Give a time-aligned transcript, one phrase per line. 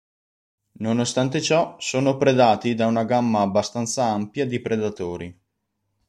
[0.79, 5.39] Nonostante ciò, sono predati da una gamma abbastanza ampia di predatori.